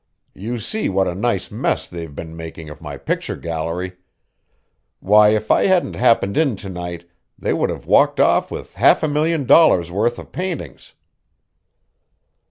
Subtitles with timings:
[0.33, 3.97] You see what a nice mess they've been making of my picture gallery.
[4.99, 9.03] Why, if I hadn't happened in to night they would have walked off with half
[9.03, 10.93] a million dollars' worth of paintings."